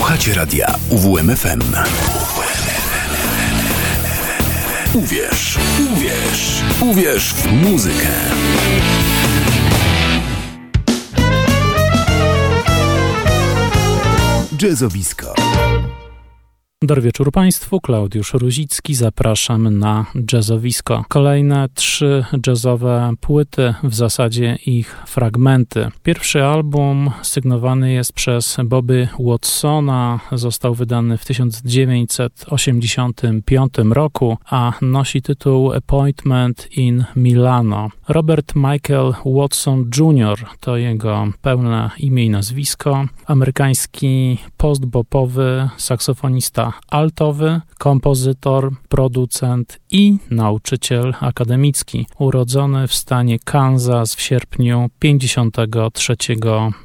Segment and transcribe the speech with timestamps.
[0.00, 1.60] Słuchacie radia UWMFM.
[4.94, 5.58] Uwierz,
[5.92, 8.08] uwierz, uwierz w muzykę.
[14.62, 15.49] Jazzowisko.
[16.84, 21.04] Dobry wieczór Państwu, Klaudiusz Ruzicki, zapraszam na jazzowisko.
[21.08, 25.88] Kolejne trzy jazzowe płyty, w zasadzie ich fragmenty.
[26.02, 35.72] Pierwszy album sygnowany jest przez Bobby Watsona, został wydany w 1985 roku, a nosi tytuł
[35.72, 37.88] Appointment in Milano.
[38.08, 40.46] Robert Michael Watson Jr.
[40.60, 52.06] to jego pełne imię i nazwisko, amerykański postbopowy saksofonista altowy, kompozytor, producent i nauczyciel akademicki,
[52.18, 56.16] urodzony w stanie Kansas w sierpniu 1953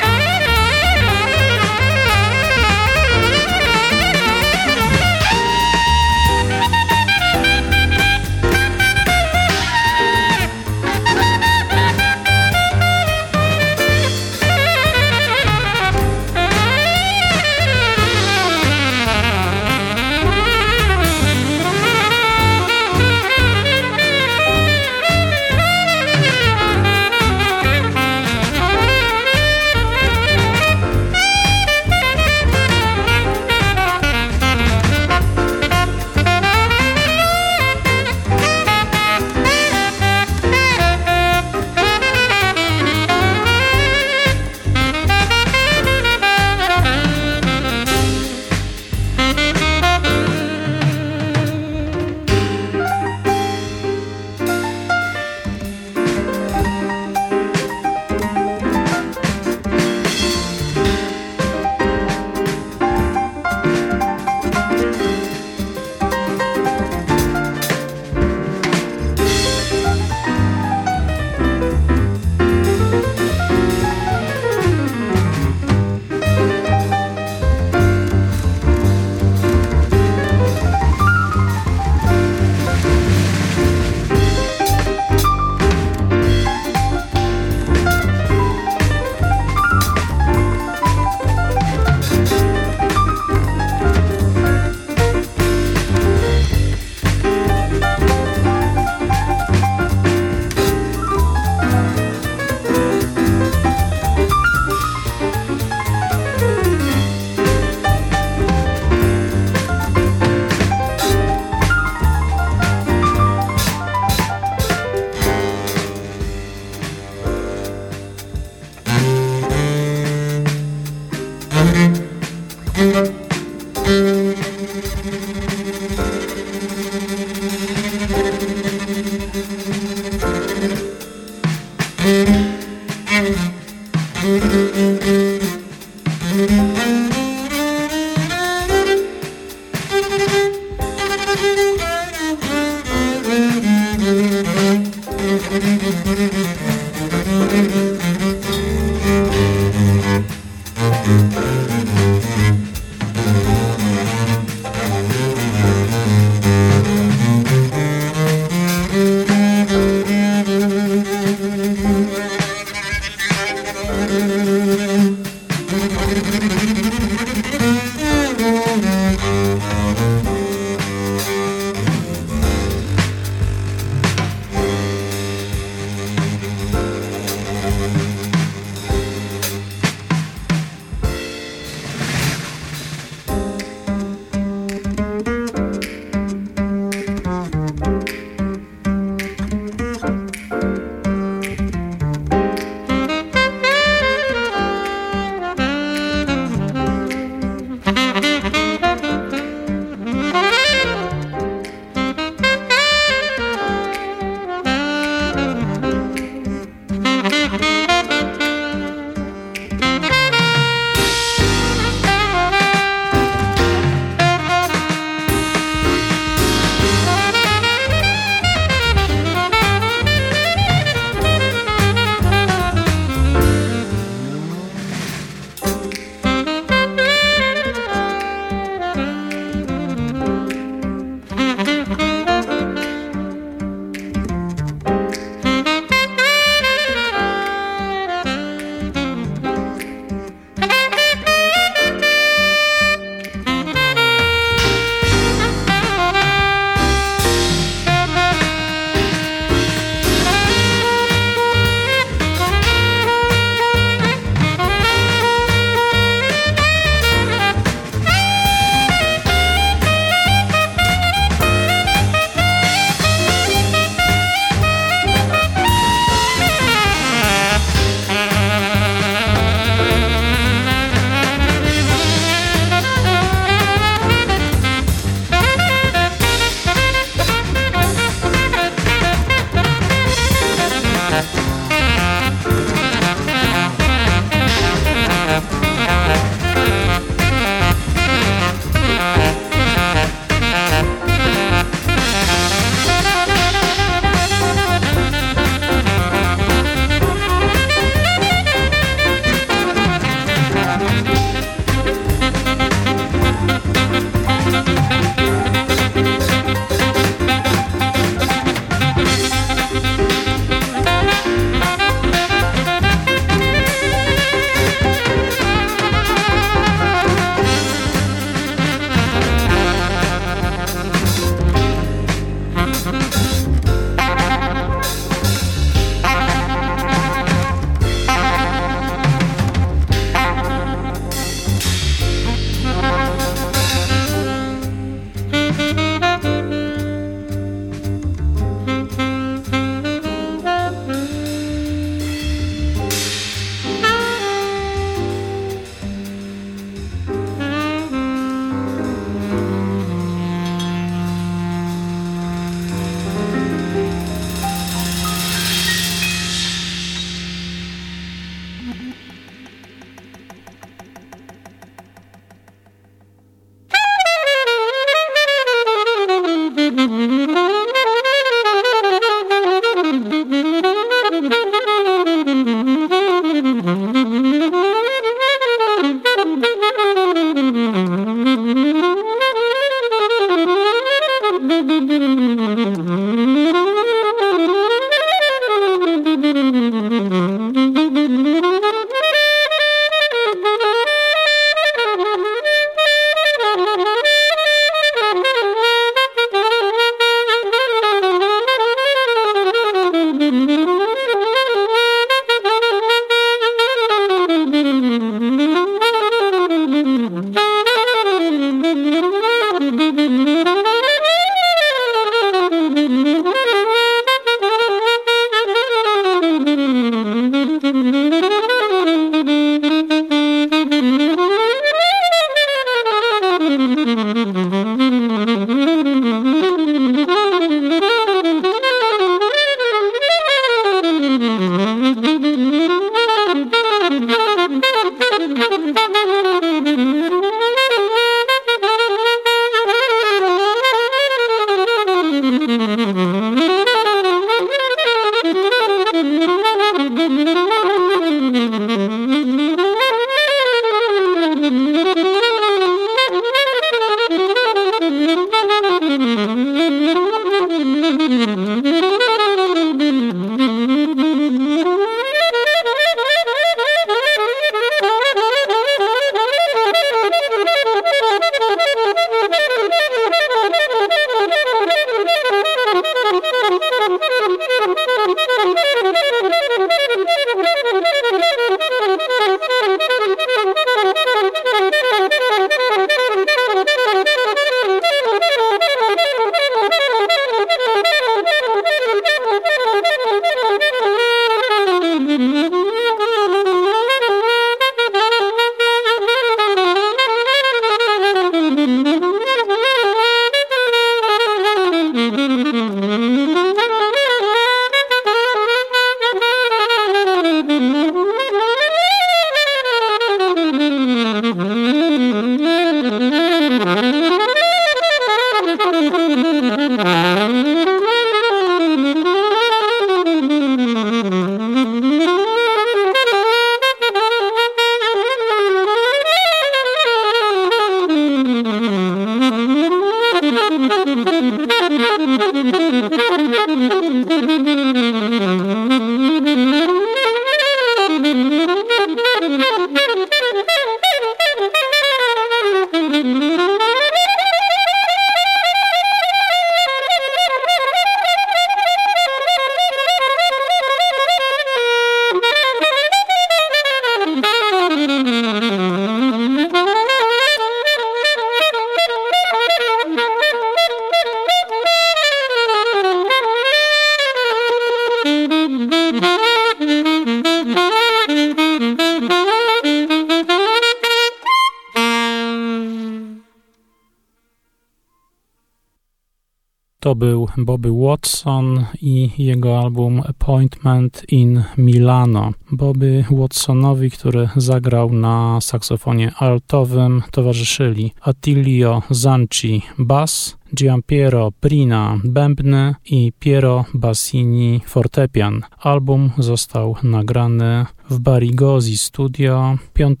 [576.96, 582.32] Był Bobby Watson i jego album Appointment in Milano.
[582.52, 593.12] Bobby Watsonowi, który zagrał na saksofonie altowym, towarzyszyli Attilio Zanci bass, Giampiero Prina bębny i
[593.18, 595.42] Piero Bassini fortepian.
[595.58, 600.00] Album został nagrany w Barigosi Studio 5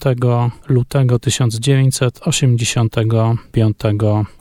[0.68, 3.74] lutego 1985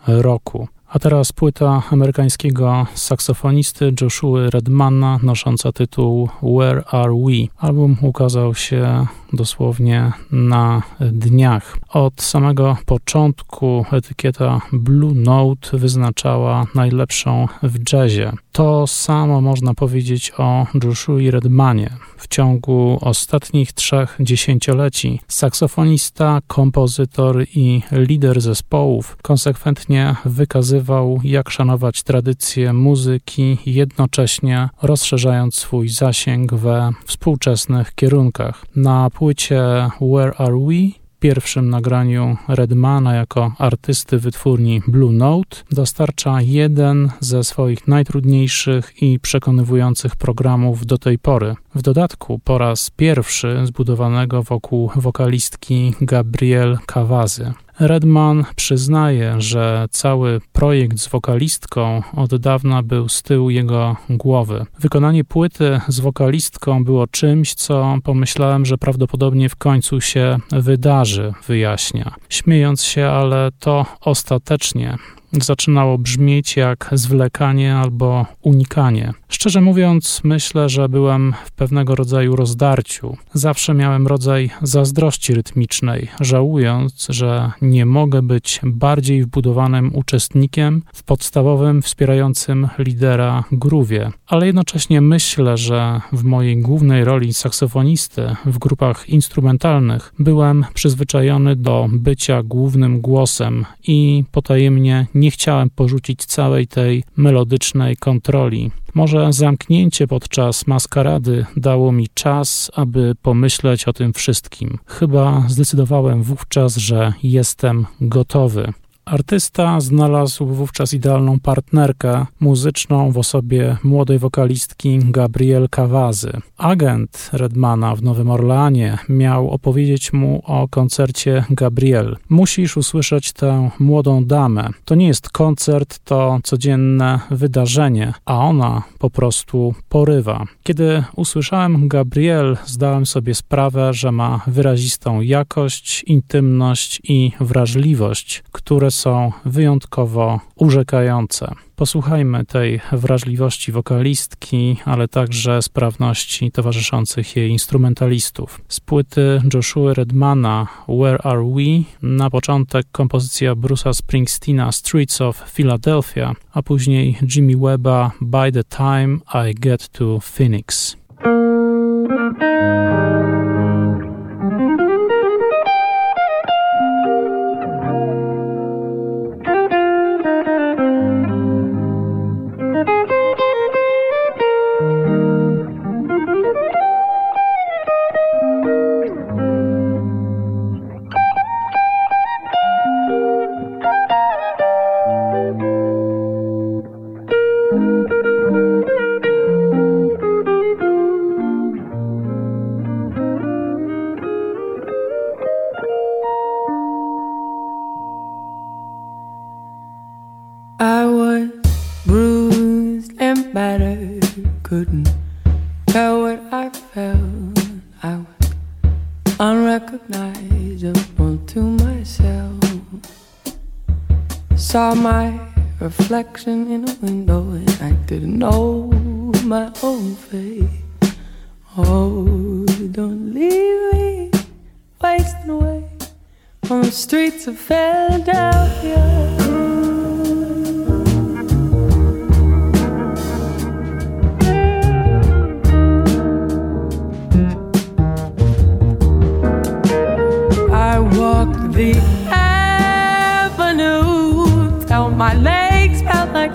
[0.08, 0.68] roku.
[0.96, 7.68] A teraz płyta amerykańskiego saksofonisty Joshua Redmana nosząca tytuł Where Are We?
[7.68, 11.78] Album ukazał się dosłownie na dniach.
[11.90, 18.32] Od samego początku etykieta Blue Note wyznaczała najlepszą w jazzie.
[18.52, 21.90] To samo można powiedzieć o Joshua Redmanie.
[22.18, 32.74] W ciągu ostatnich trzech dziesięcioleci saksofonista, kompozytor i lider zespołów konsekwentnie wykazywał, jak szanować tradycję
[32.74, 38.66] muzyki, jednocześnie rozszerzając swój zasięg we współczesnych kierunkach.
[38.76, 47.10] Na płycie Where Are We pierwszym nagraniu Redmana jako artysty wytwórni Blue Note dostarcza jeden
[47.20, 51.56] ze swoich najtrudniejszych i przekonywujących programów do tej pory.
[51.76, 57.54] W dodatku po raz pierwszy zbudowanego wokół wokalistki Gabriel Cavazy.
[57.80, 64.66] Redman przyznaje, że cały projekt z wokalistką od dawna był z tyłu jego głowy.
[64.80, 72.16] Wykonanie płyty z wokalistką było czymś, co pomyślałem, że prawdopodobnie w końcu się wydarzy, wyjaśnia.
[72.30, 74.98] Śmiejąc się, ale to ostatecznie
[75.44, 79.14] zaczynało brzmieć jak zwlekanie albo unikanie.
[79.28, 83.18] Szczerze mówiąc, myślę, że byłem w pewnego rodzaju rozdarciu.
[83.34, 91.82] Zawsze miałem rodzaj zazdrości rytmicznej, żałując, że nie mogę być bardziej wbudowanym uczestnikiem w podstawowym,
[91.82, 94.12] wspierającym lidera gruwie.
[94.28, 101.88] Ale jednocześnie myślę, że w mojej głównej roli saksofonisty w grupach instrumentalnych byłem przyzwyczajony do
[101.92, 108.72] bycia głównym głosem i potajemnie nie chciałem porzucić całej tej melodycznej kontroli.
[108.94, 114.78] Może zamknięcie podczas maskarady dało mi czas, aby pomyśleć o tym wszystkim.
[114.86, 118.74] Chyba zdecydowałem wówczas, że jestem gotowy.
[119.06, 126.32] Artysta znalazł wówczas idealną partnerkę muzyczną w osobie młodej wokalistki Gabriel Cavazy.
[126.58, 132.18] Agent Redmana w Nowym Orleanie miał opowiedzieć mu o koncercie Gabriel.
[132.30, 134.70] Musisz usłyszeć tę młodą damę.
[134.86, 140.46] To nie jest koncert, to codzienne wydarzenie, a ona po prostu porywa.
[140.64, 149.32] Kiedy usłyszałem Gabriel, zdałem sobie sprawę, że ma wyrazistą jakość, intymność i wrażliwość, które są
[149.46, 151.52] wyjątkowo urzekające.
[151.76, 158.62] Posłuchajmy tej wrażliwości wokalistki, ale także sprawności towarzyszących jej instrumentalistów.
[158.68, 161.84] Z płyty Joshua Redmana Where Are We?
[162.02, 169.18] Na początek kompozycja Bruce'a Springsteena Streets of Philadelphia, a później Jimmy Webba By the Time
[169.50, 170.98] I Get to Phoenix.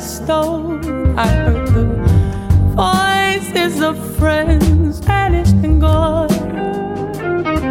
[0.00, 1.18] Stone.
[1.18, 1.86] I heard the
[2.74, 6.30] voices of friends vanished and gone.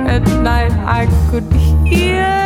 [0.07, 1.51] At night I could
[1.85, 2.38] hear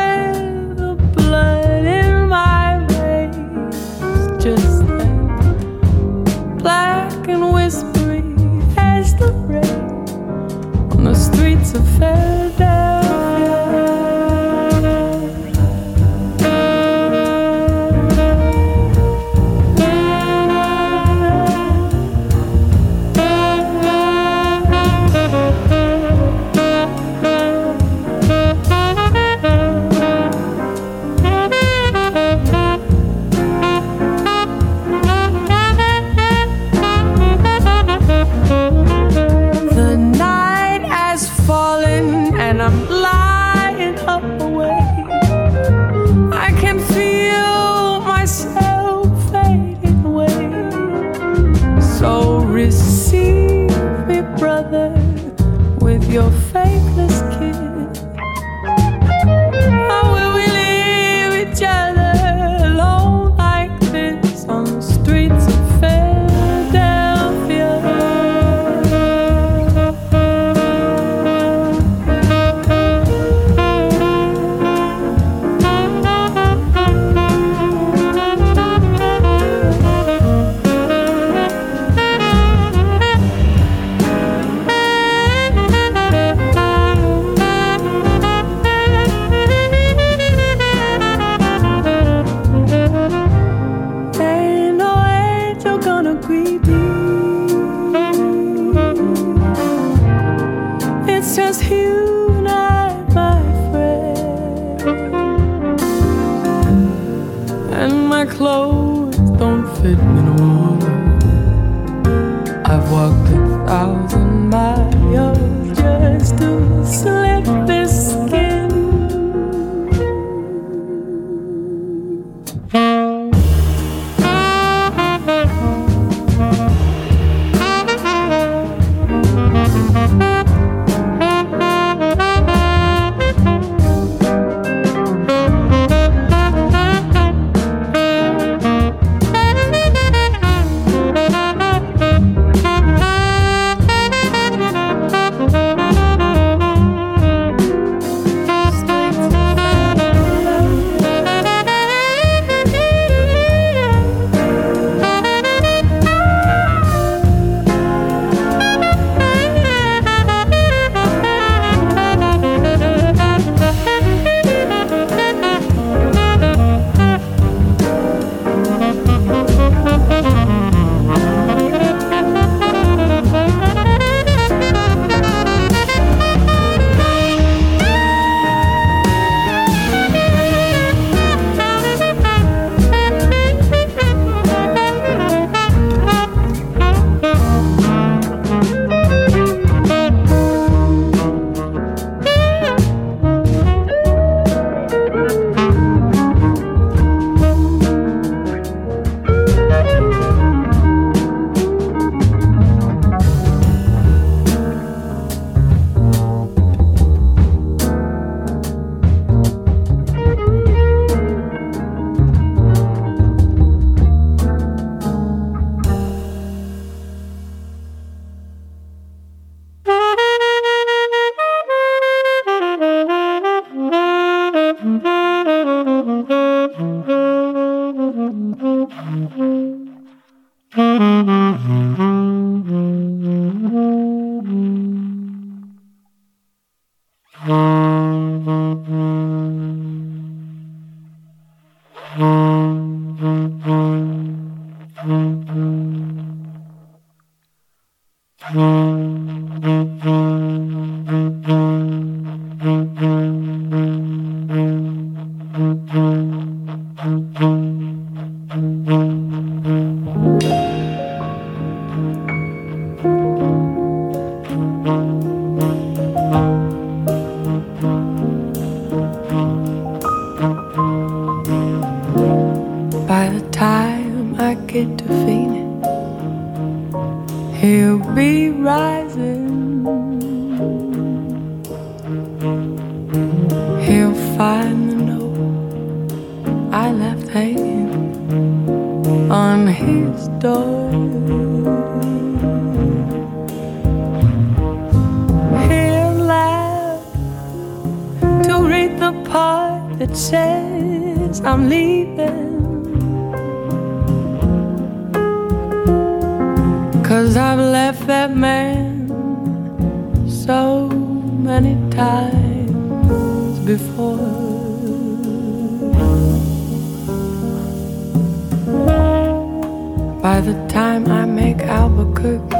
[320.23, 322.55] By the time I make Albuquerque,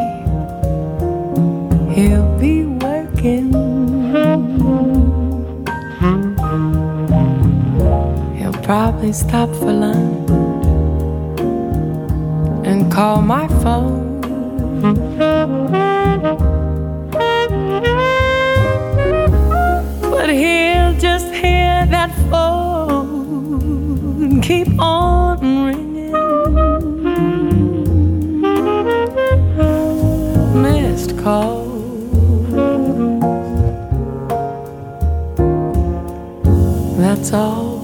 [1.96, 3.54] he'll be working.
[8.38, 10.30] He'll probably stop for lunch
[12.68, 14.20] and call my phone.
[20.02, 23.12] But he'll just hear that phone
[24.42, 25.13] keep on.
[31.24, 31.32] That's
[37.32, 37.80] all.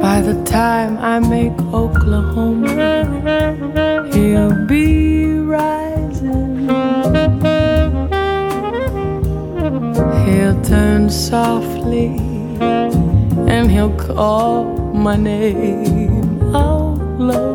[0.00, 2.66] By the time I make Oklahoma,
[4.12, 6.66] he'll be rising.
[10.26, 12.16] He'll turn softly
[13.46, 16.40] and he'll call my name.
[16.52, 17.51] Oh, Lord.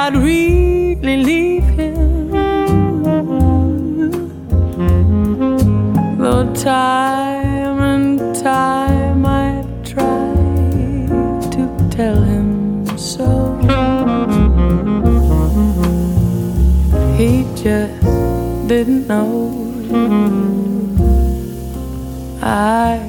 [0.00, 2.30] I'd really leave him.
[6.18, 10.34] Though time and time I try
[11.50, 13.58] to tell him so.
[17.16, 18.00] He just
[18.68, 19.50] didn't know
[22.40, 23.07] I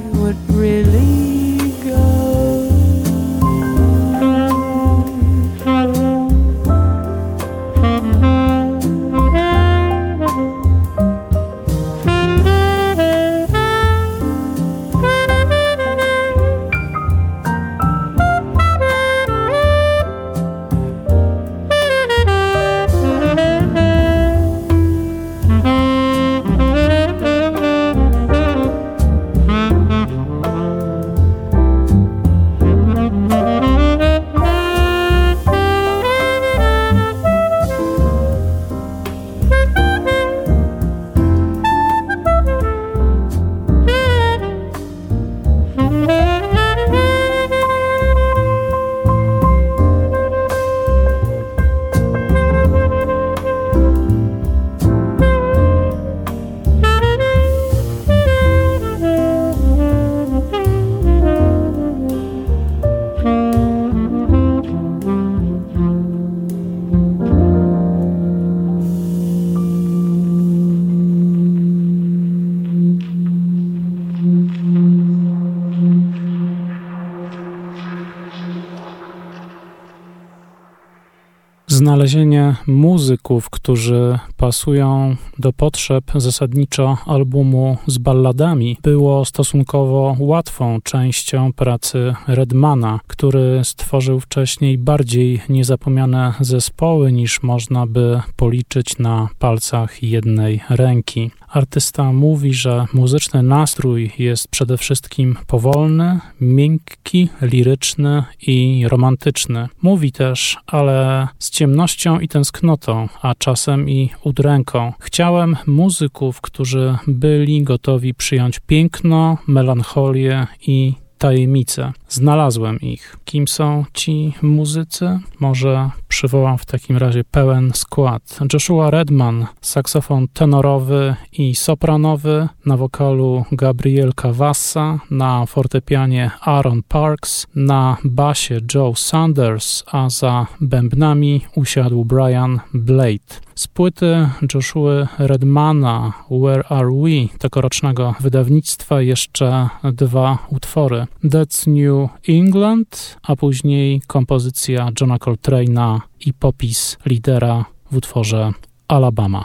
[81.90, 92.14] Znalezienie muzyków, którzy pasują do potrzeb zasadniczo albumu z balladami, było stosunkowo łatwą częścią pracy
[92.26, 101.30] Redmana, który stworzył wcześniej bardziej niezapomniane zespoły niż można by policzyć na palcach jednej ręki.
[101.48, 109.68] Artysta mówi, że muzyczny nastrój jest przede wszystkim powolny, miękki, liryczny i romantyczny.
[109.82, 111.79] Mówi też, ale z ciemnością
[112.20, 114.92] i tęsknotą, a czasem i udręką.
[115.00, 121.92] Chciałem muzyków, którzy byli gotowi przyjąć piękno, melancholię i tajemnice.
[122.08, 123.16] Znalazłem ich.
[123.30, 125.18] Kim są ci muzycy?
[125.40, 128.38] Może przywołam w takim razie pełen skład.
[128.52, 137.96] Joshua Redman, saksofon tenorowy i sopranowy, na wokalu Gabriel Cavassa, na fortepianie Aaron Parks, na
[138.04, 143.50] basie Joe Sanders, a za bębnami usiadł Brian Blade.
[143.54, 151.06] Z płyty Joshua Redmana Where Are We tegorocznego wydawnictwa jeszcze dwa utwory.
[151.24, 158.52] That's New England, a później kompozycja Johna Coltrane'a i popis lidera w utworze
[158.88, 159.44] Alabama.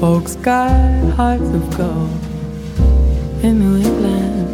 [0.00, 0.70] Folks got
[1.16, 2.22] hearts of gold
[3.42, 4.48] in New England.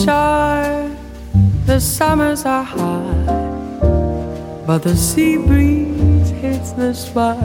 [0.00, 0.90] Sure,
[1.66, 3.26] the summers are hot,
[4.64, 7.38] but the sea breeze hits the spot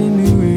[0.00, 0.55] in New England.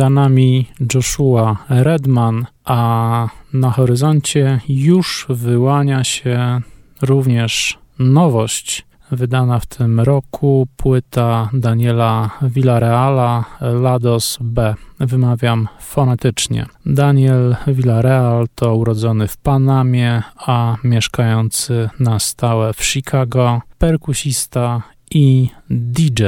[0.00, 6.60] Za nami Joshua Redman, a na horyzoncie już wyłania się
[7.02, 14.74] również nowość wydana w tym roku płyta Daniela Villareala Lados B.
[15.00, 16.66] Wymawiam fonetycznie.
[16.86, 26.22] Daniel Villarreal to urodzony w Panamie, a mieszkający na stałe w Chicago, perkusista i DJ.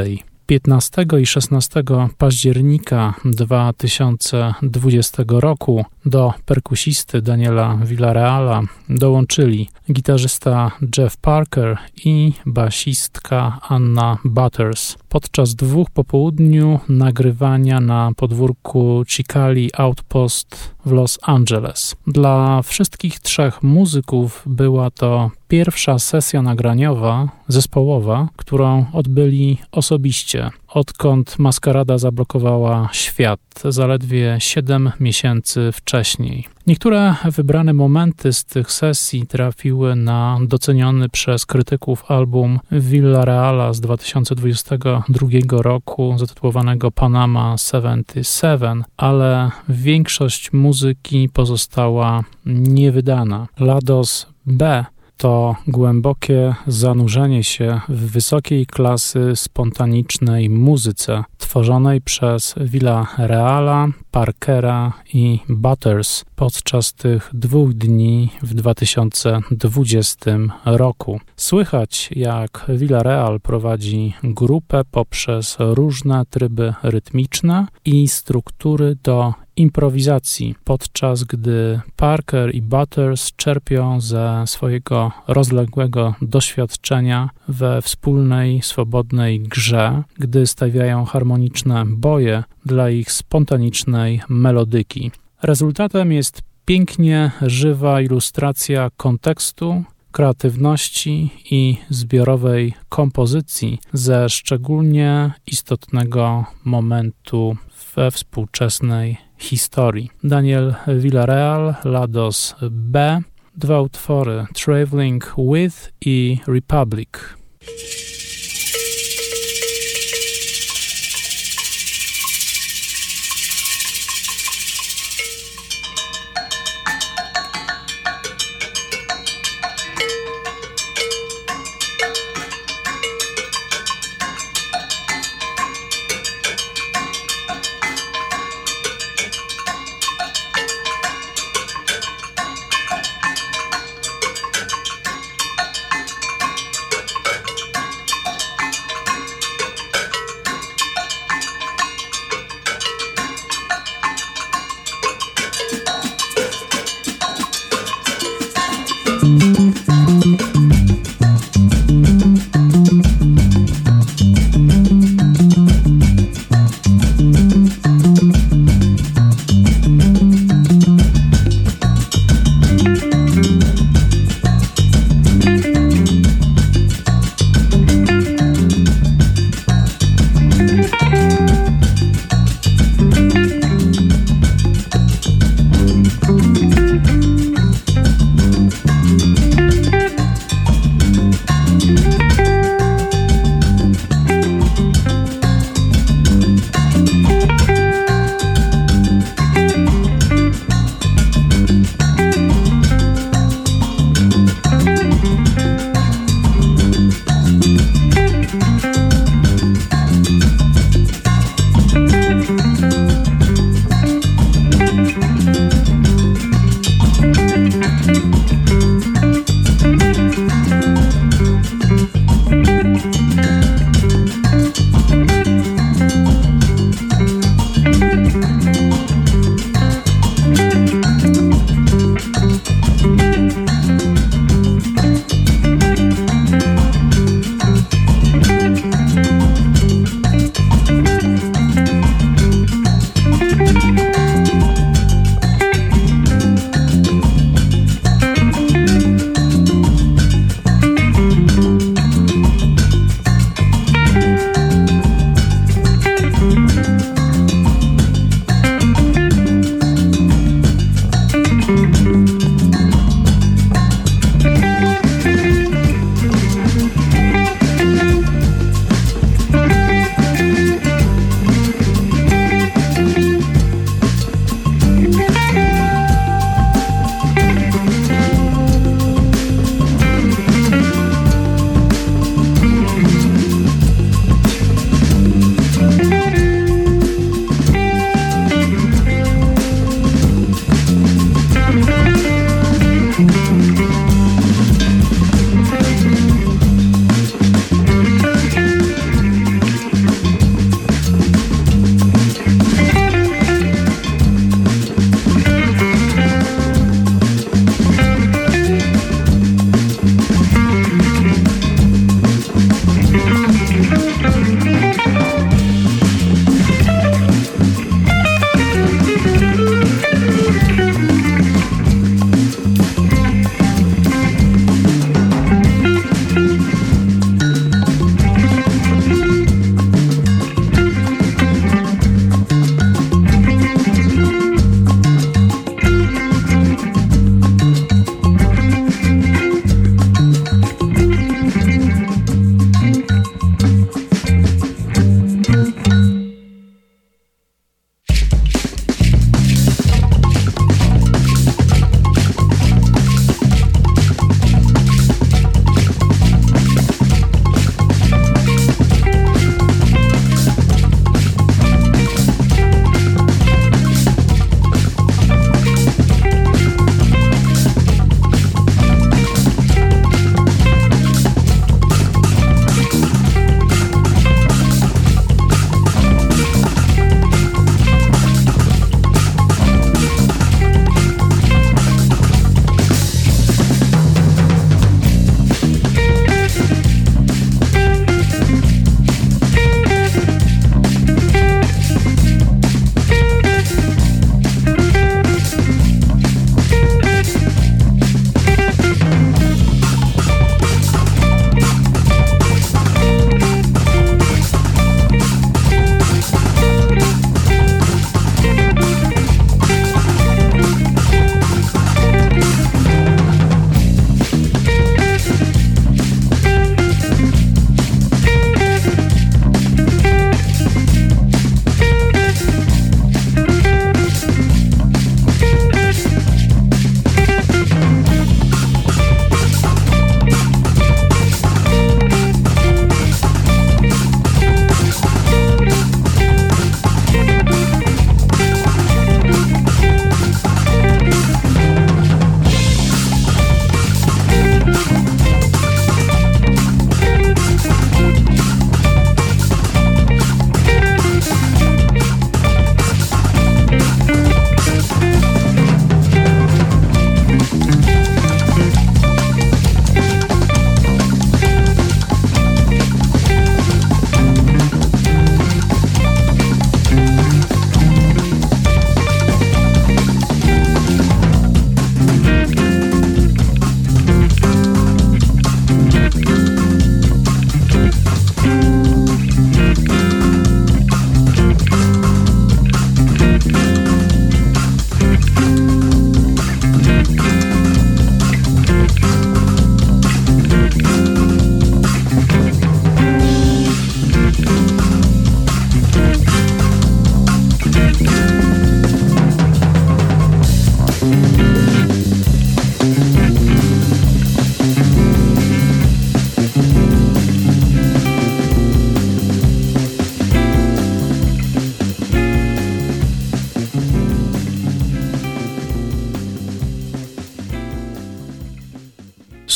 [0.53, 1.83] 15 i 16
[2.19, 14.97] października 2020 roku do perkusisty Daniela Villareala dołączyli gitarzysta Jeff Parker i basistka Anna Butters.
[15.09, 21.97] Podczas dwóch popołudniu nagrywania na podwórku Chicali Outpost w Los Angeles.
[22.07, 31.99] Dla wszystkich trzech muzyków była to pierwsza sesja nagraniowa, zespołowa, którą odbyli osobiście, odkąd maskarada
[31.99, 36.47] zablokowała świat zaledwie 7 miesięcy wcześniej.
[36.67, 45.63] Niektóre wybrane momenty z tych sesji trafiły na doceniony przez krytyków album Villareala z 2022
[45.63, 53.47] roku zatytułowanego Panama 77, ale większość muzyki pozostała niewydana.
[53.61, 54.85] Lados B
[55.23, 65.41] to głębokie zanurzenie się w wysokiej klasy spontanicznej muzyce tworzonej przez Villa Reala, Parkera i
[65.49, 70.31] Butters podczas tych dwóch dni w 2020
[70.65, 71.21] roku.
[71.37, 81.81] Słychać, jak Villarreal prowadzi grupę poprzez różne tryby rytmiczne i struktury do improwizacji, podczas gdy
[81.97, 91.85] Parker i Butters czerpią ze swojego rozległego doświadczenia we wspólnej, swobodnej grze, gdy stawiają harmoniczne
[91.87, 95.11] boje dla ich spontanicznej melodyki.
[95.43, 107.57] Rezultatem jest pięknie żywa ilustracja kontekstu, kreatywności i zbiorowej kompozycji ze szczególnie istotnego momentu
[107.97, 110.11] we współczesnej historii.
[110.25, 113.23] Daniel Villarreal, Lados B,
[113.57, 117.09] dwa utwory Traveling With i Republic.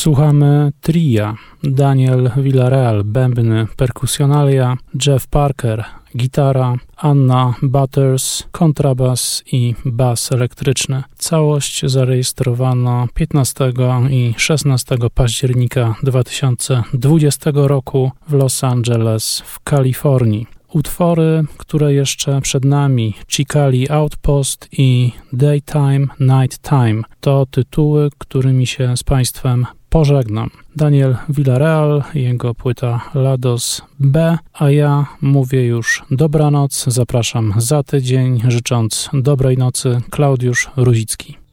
[0.07, 1.36] Słuchamy tria.
[1.62, 4.76] Daniel Villarreal, bębny, perkusjonalia,
[5.07, 5.84] Jeff Parker,
[6.16, 11.02] gitara, Anna Butters, kontrabas i bas elektryczny.
[11.16, 13.72] Całość zarejestrowano 15
[14.11, 20.46] i 16 października 2020 roku w Los Angeles w Kalifornii.
[20.72, 29.02] Utwory, które jeszcze przed nami, Chicali Outpost i Daytime, Nighttime, to tytuły, którymi się z
[29.02, 30.51] Państwem pożegnam.
[30.76, 39.11] Daniel Villarreal, jego płyta Lados B, a ja mówię już dobranoc, zapraszam za tydzień, życząc
[39.12, 41.45] dobrej nocy, Klaudiusz Ruzicki.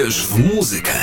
[0.00, 0.99] Ilhas de Música.